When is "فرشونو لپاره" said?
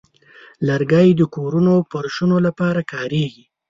1.89-2.81